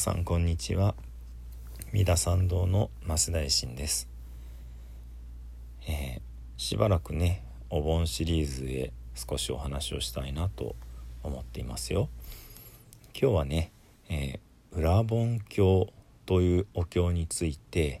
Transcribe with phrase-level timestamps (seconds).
[0.00, 0.94] さんこんにちは。
[1.92, 4.08] 三田参道の増大臣です、
[5.86, 6.20] えー
[6.56, 10.74] しばらくねお盆シリーズへ少しお話をしたいなと
[11.22, 12.08] 思っていますよ。
[13.12, 13.72] 今日はね、
[14.08, 15.92] えー、裏盆経
[16.24, 18.00] というお経について、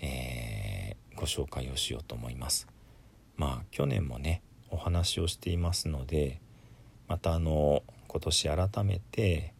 [0.00, 2.68] えーご紹介をしようと思います。
[3.36, 6.40] まあ去年もねお話をしていますので
[7.08, 9.55] またあの今年改めて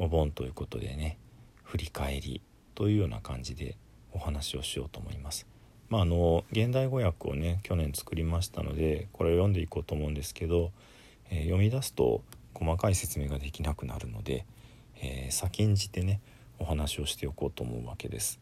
[0.00, 1.18] お盆ということでね
[1.62, 2.40] 振り返り
[2.74, 3.76] というような感じで
[4.12, 5.46] お話をしようと思います。
[5.90, 10.72] まああの現代語訳をね去年作りましたのでこれを読んでいこうと思うんですけど、
[11.28, 12.22] えー読み出すと
[12.54, 14.46] 細かい説明ができなくなるので、
[15.02, 16.20] えー先んじてね
[16.58, 18.40] お話をしておこうと思うわけです。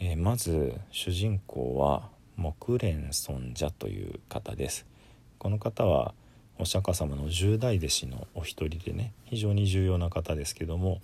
[0.00, 4.84] えーまず主人公は木蓮尊者という方です。
[5.38, 6.14] この方は
[6.62, 11.00] お釈迦様の十大弟子のお一人でね非常に重要な方ですけども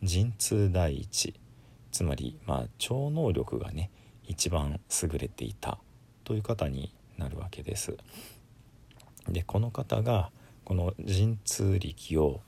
[0.00, 1.34] 神通第一
[1.90, 3.90] つまりまあ超能力がね
[4.26, 5.78] 一番優れていた
[6.24, 7.96] という方になるわけです。
[9.28, 10.30] でこの方が
[10.64, 12.40] この神通力を、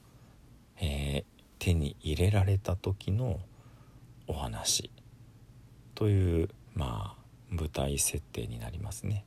[0.81, 3.41] えー手に入れられた時の
[4.27, 4.91] お話
[5.95, 9.25] というまあ舞台設定になりますね。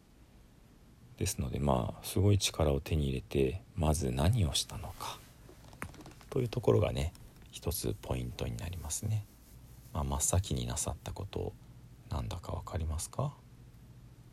[1.17, 5.19] ですのでまあすごい力を手に入れてまず何をしたのか
[6.29, 7.13] というところがね
[7.51, 9.25] 一つポイントになりますね。
[9.93, 11.53] まあ、真っ先になさったこと
[12.11, 13.33] なんだか分かりますか？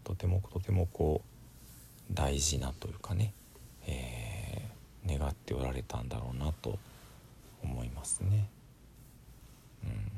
[0.03, 3.33] とてもとてもこう大事なというかね、
[3.87, 4.75] えー
[5.07, 6.79] 願っておられたんだろうなと
[7.63, 8.49] 思いますね。
[9.85, 10.13] うん、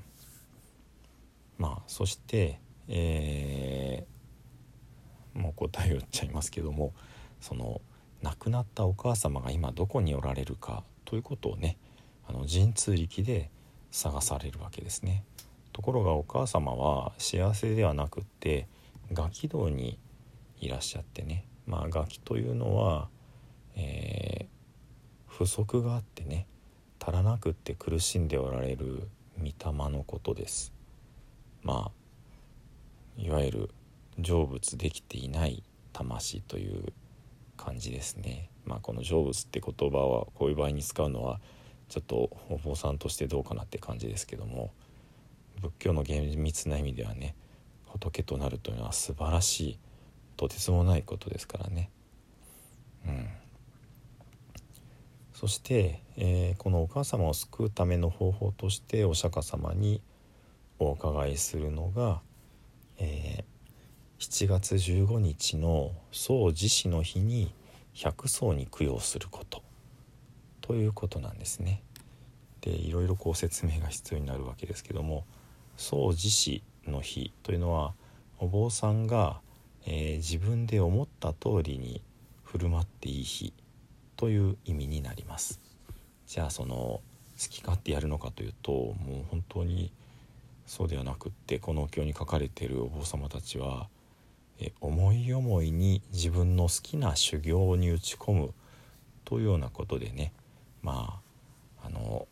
[1.59, 4.16] まあそして、えー
[5.37, 6.93] もう答えを言っちゃいますけども
[7.41, 7.81] その
[8.23, 11.77] 亡くなったお母様が今どこにおられるかということをね
[12.29, 13.51] あの神通力で
[13.91, 15.25] 探されるわけですね。
[15.73, 18.67] ところがお母様は幸せではなくって
[19.13, 19.99] ガキ道に
[20.59, 23.09] いらっしゃってねまあガキというのは、
[23.77, 24.57] えー
[25.37, 26.47] 不足があってね
[26.99, 29.07] 足らなくって苦しんでおられる
[29.39, 29.53] 御霊
[29.91, 30.73] のことです。
[31.63, 31.91] ま
[33.19, 33.71] あいわゆる
[34.19, 35.63] 成仏できていない
[35.93, 36.93] 魂という
[37.57, 38.51] 感じですね。
[38.65, 41.41] まあこの成仏って言葉はこういう場合に使うのは
[41.89, 44.73] ちょっとお坊さんとしてどうかなって感じですけども
[45.61, 47.35] 仏教の厳密な意味ではね
[47.87, 49.79] 仏となるというのは素晴らしい
[50.37, 51.91] とてつもないことですからね。
[53.07, 53.29] うん、
[55.33, 60.03] そして、えーこのお母様を救うための方法としてお釈迦様に
[60.79, 62.21] お伺いするのが、
[62.99, 63.56] えー
[64.19, 67.53] 7月15日の宋自死の日に
[67.93, 69.63] 百層に供養すること
[70.63, 71.83] ということなんですね。
[72.63, 75.27] でいろいろこう説明が必要になるわけですけども
[75.77, 77.93] 宋自死の日というのは
[78.39, 79.41] お坊さんが、
[79.85, 82.01] えー自分で思った通りに
[82.43, 83.53] 振る舞っていい日
[84.17, 85.61] という意味になります。
[86.27, 87.03] じゃあその好
[87.51, 89.93] き勝手やるのかというともう本当に
[90.67, 93.89] そうではなくってこのお経に書かれているお坊様たちは
[94.81, 98.55] 思い思いに自分の好きな修行に打ち込む
[99.25, 100.33] というようなことでね
[100.83, 101.21] ま
[101.83, 102.27] ああの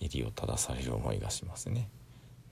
[0.00, 1.88] 襟を正される思いがしますね。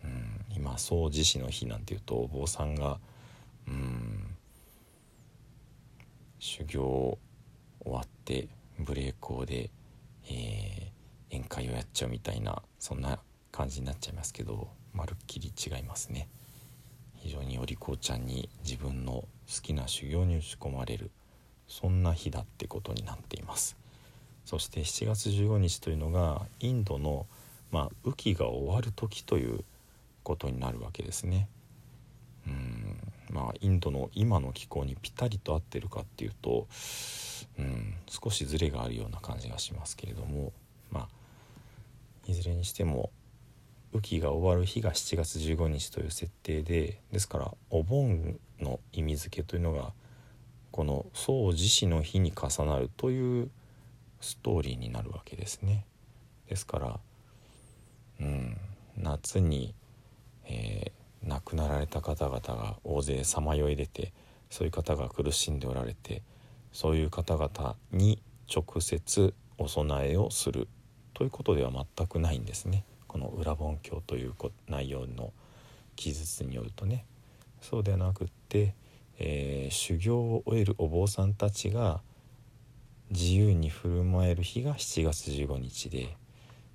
[0.05, 2.99] うん、今総持死の日なんていうとお坊さんが
[3.69, 4.37] うん
[6.39, 7.19] 修行
[7.83, 8.49] 終わって
[8.79, 9.71] ブレーコーで、
[10.29, 13.19] えー、宴会をやっちゃうみたいなそんな
[13.51, 16.29] 感じになっちゃいますけどまるっきり違いますね。
[17.27, 19.29] 非常にお利口ちゃんに自分の好
[19.61, 21.11] きな修行に打ち込まれる
[21.67, 23.77] そんな日だってことになっています。
[24.45, 27.27] そして7月15日というのがインドの、
[27.73, 29.65] まあ、雨季が終わる時という
[30.23, 31.49] ことになるわけですね。
[32.47, 32.97] うん
[33.31, 36.69] まあインドの今の気候にぴったりと合ってるかっていうと
[37.59, 40.53] うん少しずれがあるような感じがしますけれども
[40.93, 41.09] まあ
[42.29, 43.11] いずれにしても
[43.97, 49.93] 雨季が終わる日が7月15日という設定でですからお盆の意味付けというのが
[50.71, 53.51] この宋自死の日に重なるという
[54.21, 55.85] ストーリーになるわけですね。
[56.49, 57.01] ですから
[58.21, 58.57] うん
[58.97, 59.75] 夏に、
[60.45, 64.13] えー、亡くなられた方々が大勢さまよい出て
[64.51, 66.23] そういう方が苦しんでおられて
[66.73, 68.23] そういう方々に
[68.55, 70.69] 直接お供えをする
[71.15, 72.85] ということでは全くないんですね。
[73.17, 74.35] この裏本経という
[74.69, 75.33] 内容の
[75.97, 77.07] 記述によるとね
[77.63, 78.75] そうではなくって、
[79.19, 82.03] えー、修行を終えるお坊さんたちが
[83.11, 86.15] 自由に振る舞える日が7月15日で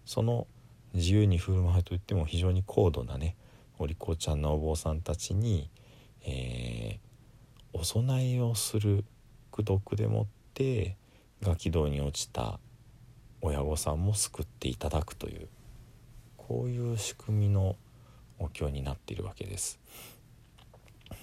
[0.04, 0.48] その
[0.96, 3.36] 自由に振る舞いといっても非常に高度なね
[3.78, 5.70] お利口ちゃんなお坊さんたちに、
[6.26, 9.06] えー、お供えをする
[9.54, 10.98] 功徳でもって
[11.44, 12.60] ガキ道に落ちた
[13.42, 15.48] 親御さんも救っていただくという
[16.48, 17.76] こういう仕組みの
[18.40, 19.80] お経になっているわけです。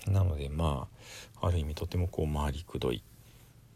[0.07, 0.89] なのでま
[1.41, 3.03] あある意味とてもこう回りくどい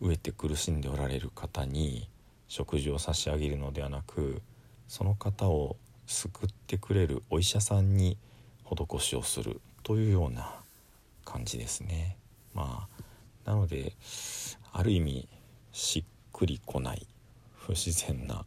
[0.01, 2.09] 飢えて苦しんでおられる方に
[2.49, 4.41] 食事を差し上げるのではなく
[4.89, 8.17] その方を救ってくれるお医者さんに
[8.65, 10.55] 施しをするというような
[11.25, 12.17] 感じですね。
[12.55, 13.93] まあなので
[14.73, 15.29] ある意味
[15.73, 17.07] しっくりこない
[17.57, 18.45] 不自然な、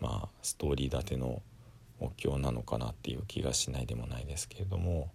[0.00, 1.42] まあ、ストーリー立ての
[2.04, 5.10] お経なのかなっていう気がしないでもないですけれども。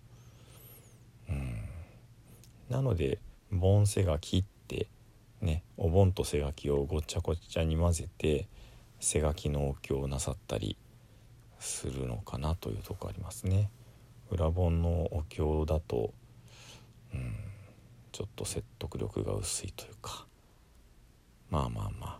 [1.30, 1.70] うん。
[2.70, 3.20] なので
[3.52, 4.88] 盆背書きって
[5.42, 8.48] ねお盆と背書きをごっちゃごっちゃに混ぜて
[9.00, 10.78] 背書きのお経をなさったり
[11.60, 13.70] するのかなというとこありますね。
[14.30, 16.14] 裏本のお経だと
[17.14, 17.36] うん
[18.12, 20.26] ちょっと説得力が薄いというか。
[21.50, 22.20] まあまあまあ。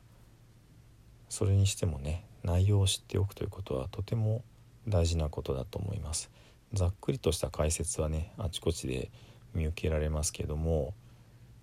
[1.30, 4.44] それにしてもね内容を知っておくということはとても
[4.90, 6.30] 大事なことだと思います
[6.74, 9.12] ざっくりとした解説はねあちこちで
[9.54, 10.94] 見受けられますけども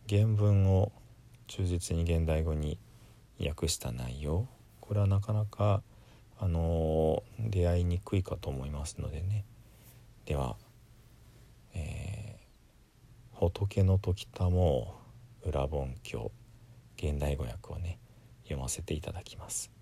[0.09, 0.93] 原文を
[1.47, 2.79] 忠実に現代語に
[3.45, 4.47] 訳した内容
[4.81, 5.83] これはなかなか
[6.39, 9.45] あのー、出会いにくいかと思いますのでね
[10.27, 10.57] では、
[11.75, 14.95] えー、仏の時たも
[15.45, 16.31] 裏本経
[16.97, 17.99] 現代語訳をね
[18.45, 19.76] 読ませていただきます。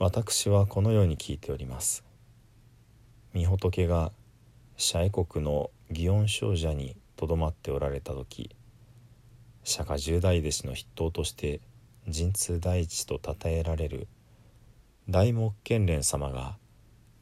[0.00, 2.02] 私はこのように聞いております。
[3.32, 4.10] 御仏が
[4.76, 8.50] 社会国の祇園少女にとどまっておられた時
[9.62, 11.60] 釈迦十大弟子の筆頭として
[12.12, 14.08] 神通第一と称えられる
[15.08, 16.56] 大目賢蓮様が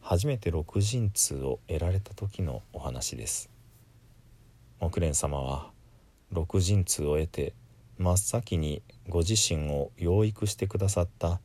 [0.00, 3.50] 初めて六神通を得られた時のお話です。
[4.80, 5.70] 木蓮様は
[6.30, 7.52] 六神通を得て
[7.98, 11.40] 真っ先にご自身を養育してくださった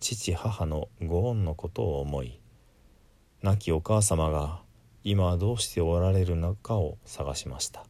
[0.00, 2.40] 父母のご恩のことを思い
[3.42, 4.60] 亡きお母様が
[5.04, 7.84] 今どうしておられるのかを探しました。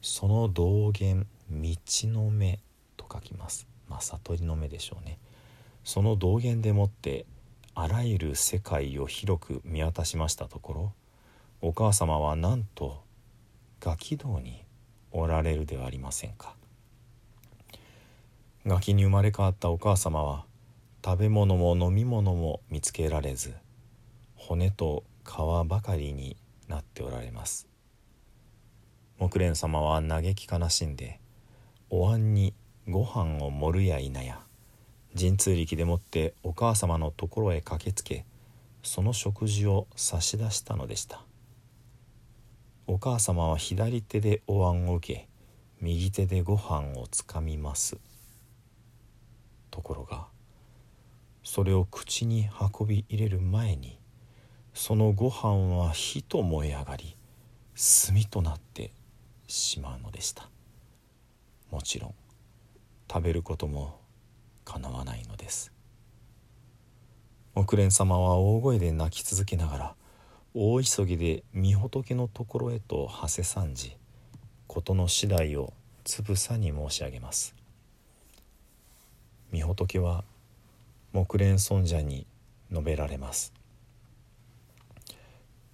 [0.00, 1.76] その道元道
[2.08, 2.60] の目
[2.96, 3.66] と書きます。
[3.88, 5.18] まあ悟りの目でしょうね。
[5.84, 7.26] その道元でもって
[7.74, 10.92] あらゆる世界を広く見渡しましたところ
[11.62, 13.02] お母様はなんと
[13.80, 14.64] ガキ道に
[15.12, 16.54] おられるではありませんか。
[18.66, 20.49] ガキに生まれ変わったお母様は
[21.02, 23.54] 食べ物も飲み物も見つけられず
[24.36, 26.36] 骨と皮ばかりに
[26.68, 27.66] なっておられます。
[29.18, 31.20] 木蓮様は嘆き悲しんで
[31.88, 32.54] お椀に
[32.88, 34.40] ご飯を盛るや否や
[35.18, 38.24] 神通力でもってお母様のところへ駆けつけ
[38.82, 41.22] その食事を差し出したのでした。
[42.86, 45.28] お母様は左手でお椀を受け
[45.80, 47.98] 右手でご飯をつかみます。
[49.70, 50.29] ところが
[51.42, 53.98] それを口に運び入れる前に
[54.74, 57.16] そのご飯は火と燃え上がり
[57.74, 58.92] 炭となって
[59.46, 60.48] しまうのでした。
[61.70, 62.14] もちろん
[63.10, 63.98] 食べることも
[64.64, 65.72] かなわないのです。
[67.54, 69.94] 木蓮様は大声で泣き続けながら
[70.54, 73.96] 大急ぎで御仏のところへと馳せ参じ
[74.68, 75.72] 事の次第を
[76.04, 77.54] つぶさに申し上げます。
[79.52, 80.24] 御仏は
[81.12, 82.24] 木蓮尊者に
[82.70, 83.52] 述べられます。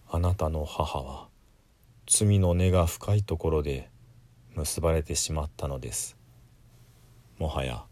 [0.08, 1.28] あなたの母は
[2.06, 3.90] 罪の根が深いところで
[4.54, 6.16] 結ばれてしまったのです。
[7.38, 7.84] もはや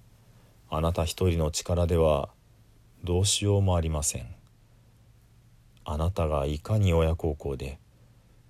[0.70, 2.30] あなた一人の力では
[3.02, 4.34] どうしようもありません。
[5.84, 7.78] あなたがいかに親孝行で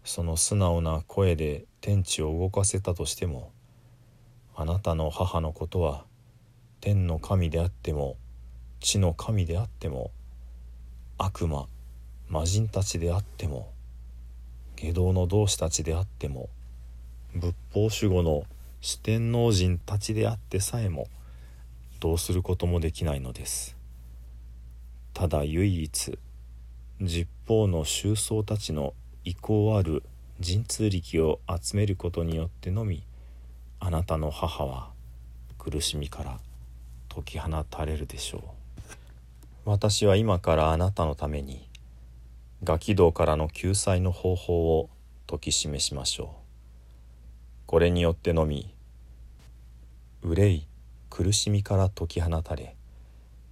[0.05, 3.51] その素直な声で天地を動かせたとしても
[4.55, 6.05] あなたの母のことは
[6.81, 8.17] 天の神であっても
[8.85, 10.11] 地の神であっても
[11.17, 11.67] 悪魔
[12.29, 13.73] 魔人たちであっても
[14.77, 16.51] 下道の同志たちであっても
[17.35, 18.45] 仏法守護の
[18.83, 21.09] 四天王人たちであってさえも
[21.99, 23.75] どうすることもできないのです。
[25.15, 26.19] ただ唯一
[27.01, 28.93] 十方の宗僧たちの
[29.25, 30.03] 意向ある
[30.45, 33.03] 神通力を集めることによってのみ
[33.81, 34.91] あなたの母は
[35.57, 36.39] 苦しみから
[37.09, 38.64] 解き放たれるでしょう。
[39.67, 41.71] 私は今からあなたのために
[42.63, 44.91] ガキ道からの救済の方法を
[45.27, 46.45] 解き示しましょう。
[47.65, 48.75] これによってのみ
[50.23, 50.67] 憂い
[51.09, 52.77] 苦しみから解き放たれ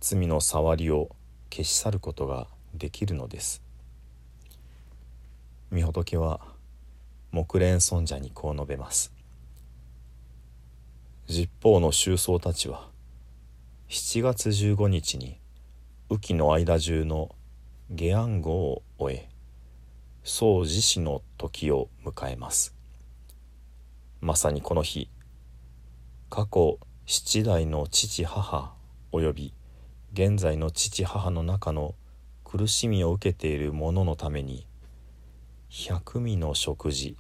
[0.01, 1.09] 罪の触りを
[1.51, 3.63] 消し去ることができるのです。
[5.73, 6.41] 御仏は
[7.31, 9.15] 木蓮尊者にこう述べます。
[11.27, 12.91] 十方の宗僧たちは
[13.89, 15.42] 7月15日に
[16.13, 17.35] 雨季の間中の
[17.89, 19.31] 下暗号を終え
[20.25, 22.75] 宋自死の時を迎えます。
[24.21, 25.09] まさにこの日
[26.29, 28.75] 過去七代の父母
[29.11, 29.55] および
[30.13, 31.95] 現在の父母の中の
[32.45, 34.67] 苦しみを受けている者のために
[35.71, 37.17] 百味の食事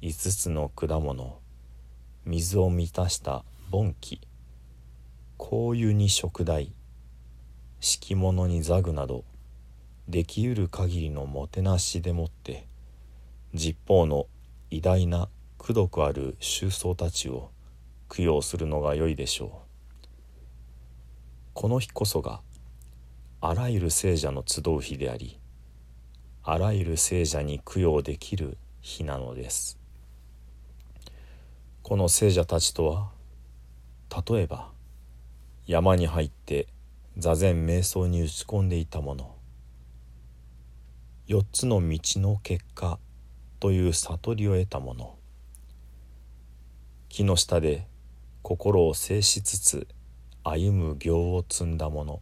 [0.00, 1.40] 五つの果物
[2.24, 4.20] 水を満たした盆器
[5.36, 6.72] 香油に食材
[7.84, 9.24] 敷物に座具など
[10.08, 12.66] できうる限りのもてなしでもって
[13.52, 14.26] 十方の
[14.70, 15.28] 偉大な
[15.60, 17.50] 功徳ある宗僧たちを
[18.08, 19.60] 供養するのがよいでしょ
[20.02, 20.06] う。
[21.52, 22.40] この日こそが
[23.42, 25.38] あらゆる聖者の集う日であり
[26.42, 29.78] あらゆる聖者に供養できる日なのです。
[31.82, 33.10] この聖者たちとは
[34.26, 34.70] 例えば
[35.66, 36.66] 山に入って
[37.16, 39.36] 座禅瞑想に打ち込んでいたもの。
[41.28, 42.98] 四つの道の結果
[43.60, 45.16] という悟りを得たもの。
[47.08, 47.86] 木の下で
[48.42, 49.86] 心を制しつつ
[50.42, 52.20] 歩む行を積んだもの。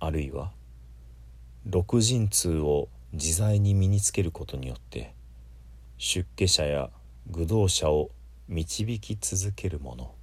[0.00, 0.50] あるいは
[1.64, 5.14] 六神通を自在に身につけることによって
[5.98, 6.90] 出家者や
[7.28, 8.10] 愚道者を
[8.48, 10.14] 導き続けるもの。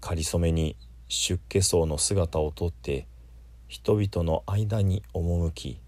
[0.00, 0.76] かりそめに
[1.08, 3.06] 出家僧の姿をとって
[3.66, 5.80] 人々の間に赴き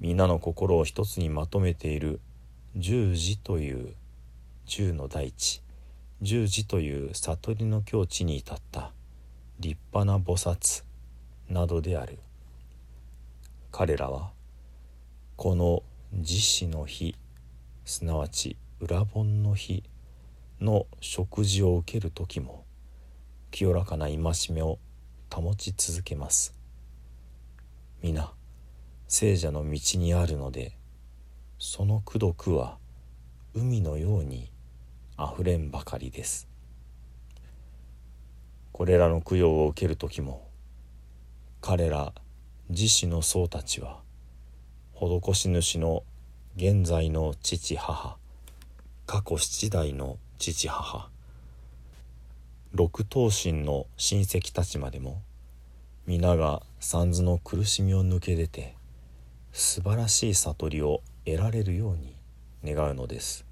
[0.00, 2.20] 皆の心を一つにまとめている
[2.76, 3.94] 十字という
[4.66, 5.60] 十の大地
[6.22, 8.92] 十字という悟りの境地に至った
[9.58, 10.84] 立派な菩薩
[11.48, 12.18] などである。
[13.72, 14.30] 彼らは
[15.36, 17.14] この自死の日
[17.84, 19.82] すなわち裏本の日
[20.60, 22.64] の食事を受ける時も
[23.50, 24.18] 清らかな戒
[24.50, 24.78] めを
[25.32, 26.54] 保ち続けます。
[28.02, 28.32] 皆
[29.08, 30.76] 聖者の道にあるので
[31.58, 32.78] その功徳は
[33.54, 34.52] 海のように
[35.16, 36.48] あふれんばかりです。
[38.72, 40.48] これらの供養を受ける時も
[41.60, 42.12] 彼ら
[42.68, 44.00] 自死の僧たちは
[44.94, 46.04] 施し主の
[46.56, 48.16] 現在の父母
[49.06, 51.08] 過去七代の父母
[52.78, 55.20] 六頭身の親戚たちまでも
[56.06, 58.76] 皆が三途の苦しみを抜け出て
[59.52, 62.14] 素晴らしい悟りを得られるように
[62.64, 63.44] 願うのです。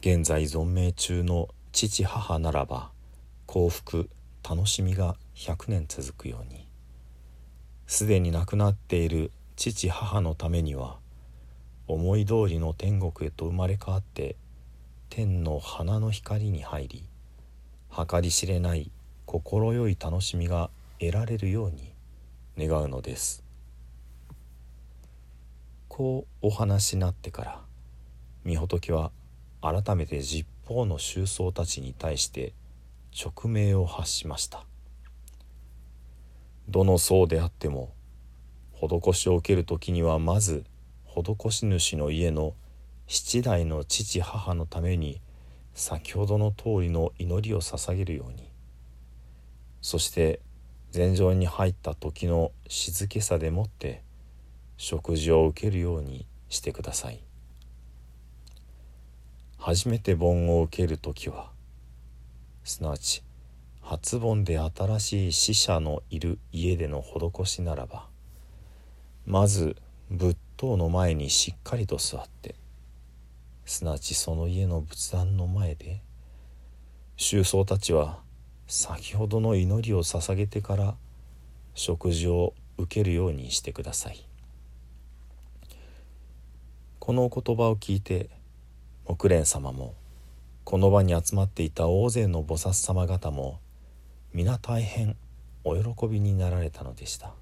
[0.00, 2.90] 現在存命中の父母ならば
[3.46, 4.10] 幸福
[4.42, 6.66] 楽しみが100年続くように
[7.86, 10.96] すでに亡くなっている父母のためには
[11.86, 14.34] 思い通りの天国へと生まれ変わって
[15.08, 17.04] 天の花の光に入り
[17.90, 18.90] 計り知れない
[19.24, 21.94] 心よい楽しみが得られるように
[22.58, 23.42] 願うのです。
[25.88, 27.60] こうお話になってから
[28.44, 29.10] 御仏は
[29.62, 32.52] 改めて十方の宗僧たちに対して
[33.12, 34.64] 勅命を発しました。
[36.68, 37.94] どの僧であっても
[38.74, 40.64] 施しを受ける時にはまず
[41.06, 42.54] 施し主の家の
[43.06, 45.20] 七代の父母のために
[45.74, 48.50] 先ほどの通りの祈りを捧げるように。
[49.82, 50.40] そして
[50.90, 54.02] 禅場に入った時の静けさでもって
[54.76, 57.22] 食事を受けるようにしてください。
[59.58, 61.50] 初めて盆を受ける時は
[62.62, 63.22] すなわち
[63.80, 68.06] 初盆で新しい死者のいる家での施しならば
[69.24, 69.76] まず
[70.10, 72.54] 仏塔の前にしっかりと座って
[73.66, 76.00] すなわちその家の仏壇の前で
[77.16, 78.20] 宗僧たちは
[78.68, 80.94] 先ほどの祈りを捧げてから
[81.74, 84.24] 食事を受けるようにしてください。
[87.00, 88.30] この言葉を聞いて
[89.04, 89.94] 木蓮様も
[90.64, 93.60] この場に集まっていた大勢の菩薩様方も
[94.32, 95.16] 皆大変
[95.64, 97.32] お喜びになられたのでした。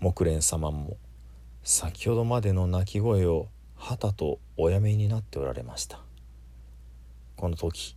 [0.00, 0.96] 木蓮様も
[1.62, 3.48] 先ほどまでの泣き声を
[3.80, 6.00] はたとおやめになっておられました。
[7.36, 7.96] この時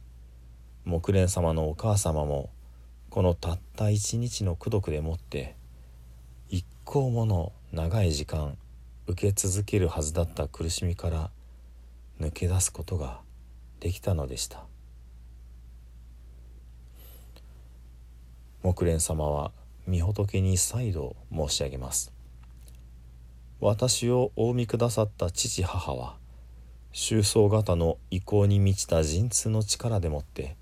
[0.86, 2.50] 木蓮様のお母様も
[3.10, 5.56] このたった一日の功徳でもって
[6.48, 8.58] 一向もの長い時間
[9.08, 11.30] 受け続けるはずだった苦しみから
[12.20, 13.20] 抜け出すことが
[13.82, 14.63] できたのでした。
[18.63, 19.52] 木蓮様は
[19.88, 22.12] 御仏に再度申し上げます。
[23.65, 26.17] 私をお産みくださった父母は
[26.91, 30.58] 宗僧方の意向に満ちた陣痛の力でもって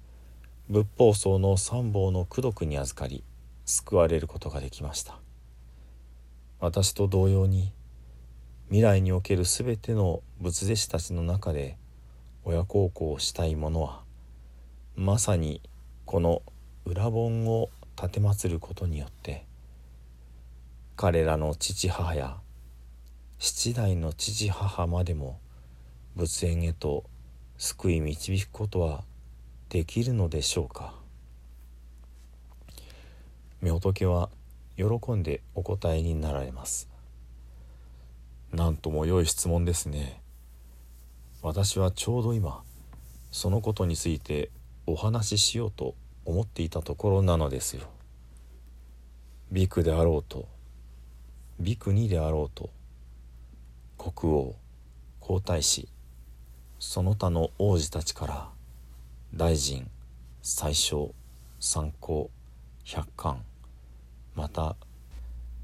[0.69, 3.23] 仏法僧の三宝の功徳に預かり
[3.65, 5.17] 救われることができました。
[6.59, 7.73] 私と同様に
[8.67, 11.77] 未来における全ての仏弟子たちの中で
[12.45, 14.03] 親孝行をしたい者は
[14.95, 15.59] まさに
[16.05, 16.43] この
[16.85, 19.47] 裏本を奉ることによって
[20.95, 22.37] 彼らの父母や
[23.43, 25.39] 七代の父母までも
[26.15, 27.05] 仏縁へと
[27.57, 29.03] 救い導くことは
[29.69, 30.93] できるのでしょうか？
[33.63, 34.29] 御仏は
[34.77, 36.87] 喜んでお答えになられます。
[38.53, 40.21] なんとも良い質問ですね。
[41.41, 42.61] 私はちょうど今
[43.31, 44.51] そのことについて
[44.85, 47.87] お話ししようと思っていたところなのですよ。
[49.51, 50.47] ビクであろうと
[51.59, 52.69] ビクニであろうと
[54.03, 54.55] 国王
[55.19, 55.87] 皇太子
[56.79, 58.49] その他の王子たちから
[59.35, 59.87] 大臣
[60.41, 61.09] 宰相
[61.59, 62.31] 参考
[62.83, 63.43] 百官
[64.33, 64.75] また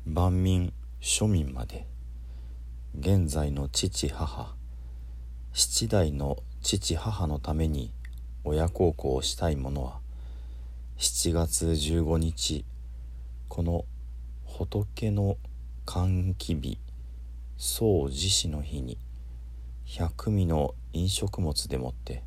[0.06, 0.72] 万民
[1.02, 1.88] 庶民まで
[3.00, 4.54] 現在の父母
[5.52, 7.92] 七代の父母のために
[8.44, 9.98] 親孝行をしたい者は
[11.00, 12.66] 7月15日
[13.48, 13.86] この
[14.46, 15.38] 仏の
[15.88, 16.78] 歓喜日
[17.60, 19.00] 総持死の日に
[19.84, 22.24] 百味の飲食物でもって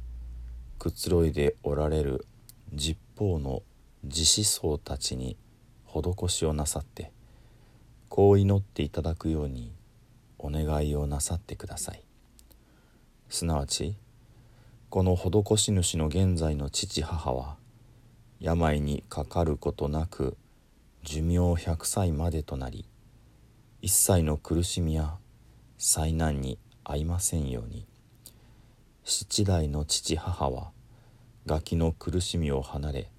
[0.81, 2.27] くつろいでおられる
[2.73, 3.63] 十方の
[4.03, 5.37] 自死僧たちに
[5.87, 7.13] 施しをなさって
[8.09, 9.73] こう祈っていただくように
[10.37, 12.03] お願いをなさってください。
[13.29, 13.97] すなわち
[14.89, 17.57] この施し主の現在の父母は
[18.41, 20.37] 病にかかることなく
[21.05, 22.85] 寿命100歳までとなり
[23.83, 25.17] 一切の苦しみや
[25.83, 27.87] 災難に遭いませんように。
[29.03, 30.73] 七代の父母は
[31.47, 33.11] ガキの苦しみを離れ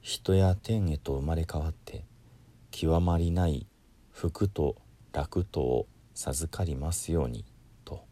[0.00, 2.04] 人や天へと生まれ変わって
[2.72, 3.68] 極まりない
[4.10, 4.74] 福と
[5.12, 7.44] 楽とを授かりますように
[7.84, 8.04] と。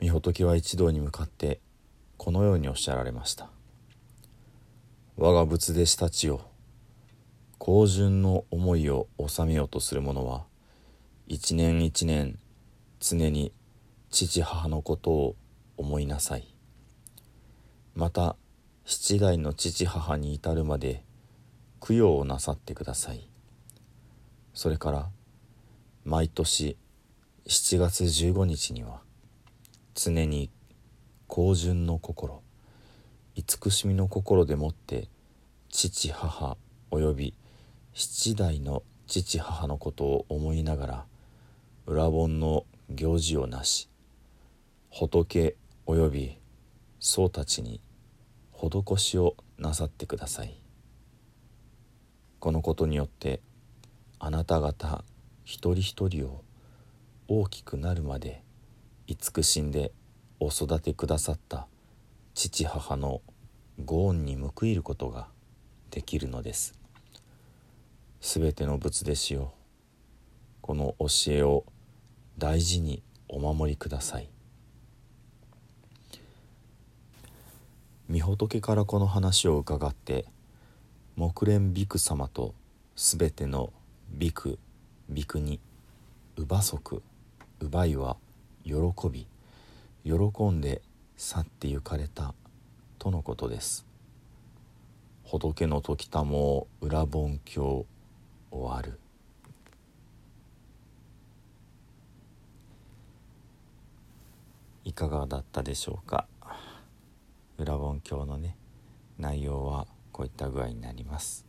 [0.00, 1.58] 御仏は一同に向かって
[2.18, 3.50] このようにおっしゃられました。
[5.16, 6.42] 我が仏弟子たちよ
[7.58, 10.44] 高順の思いを収めようとする者は
[11.26, 12.38] 一年一年
[13.00, 13.52] 常に
[14.10, 15.36] 父母のことを
[15.76, 16.54] 思いなさい。
[17.94, 18.36] また
[18.84, 21.04] 七代の父母に至るまで
[21.80, 23.28] 供養をなさってください。
[24.54, 25.10] それから
[26.04, 26.76] 毎年
[27.46, 29.00] 7月15日には
[29.94, 30.50] 常に
[31.26, 32.42] 高順の心
[33.34, 35.08] 慈しみの心でもって
[35.70, 36.56] 父母
[36.90, 37.34] および
[37.94, 41.04] 七代の父母のことを思いながら
[41.84, 43.88] 裏本の行事をなし
[44.88, 46.38] 仏および
[47.00, 47.80] 僧たちに
[48.52, 50.56] 施しをなさってください。
[52.38, 53.40] このことによって
[54.20, 55.02] あなた方
[55.44, 56.44] 一人一人を
[57.26, 58.44] 大きくなるまで
[59.08, 59.90] 慈しんで
[60.38, 61.66] お育てくださった
[62.34, 63.22] 父母の
[63.84, 65.26] ご恩に報いることが
[65.90, 66.78] できるのです。
[68.20, 69.54] すべての仏弟子よ
[70.60, 71.64] この教えを
[72.38, 74.28] 大事にお守りください。
[78.10, 80.26] 御仏からこの話を伺って
[81.16, 82.54] 木蓮ビク様と
[82.96, 83.72] すべての
[84.10, 84.58] ビク
[85.08, 85.60] ビクに
[86.36, 87.02] 乳母足
[87.60, 88.16] 奪いは
[88.64, 88.74] 喜
[89.10, 89.26] び
[90.04, 90.12] 喜
[90.50, 90.82] んで
[91.16, 92.34] 去って行かれた
[92.98, 93.86] とのことです。
[95.24, 97.86] 仏の時たも裏本経
[98.50, 98.98] 終わる。
[104.84, 106.26] いかがだったでしょうか？
[107.58, 108.56] 裏本経のね
[109.18, 111.46] 内容はこういった具合になります。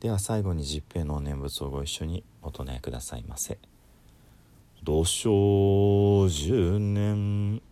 [0.00, 3.58] では最後に十平の念仏をご一緒にお唱えくださいませ。
[4.82, 7.62] 土生十年。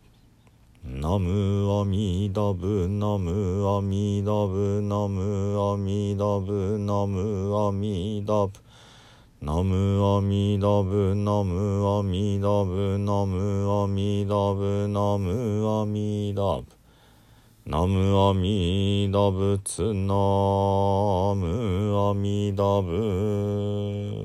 [0.87, 8.52] ナムアミダブナムアミダブナムアミダブナムアミダブ。
[9.44, 16.66] ナムアミダブナムアミダブナムアミダブナムアミダブ
[17.66, 20.14] ナムアミダブツナ
[21.35, 24.23] ムアミダブ